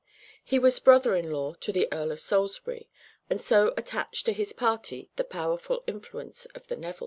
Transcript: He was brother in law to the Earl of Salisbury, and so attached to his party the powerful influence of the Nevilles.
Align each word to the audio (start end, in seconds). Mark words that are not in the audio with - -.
He 0.43 0.57
was 0.57 0.79
brother 0.79 1.15
in 1.15 1.29
law 1.31 1.53
to 1.59 1.71
the 1.71 1.87
Earl 1.93 2.11
of 2.11 2.19
Salisbury, 2.19 2.89
and 3.29 3.39
so 3.39 3.71
attached 3.77 4.25
to 4.25 4.33
his 4.33 4.51
party 4.51 5.11
the 5.15 5.23
powerful 5.23 5.83
influence 5.85 6.45
of 6.55 6.65
the 6.65 6.75
Nevilles. 6.75 6.99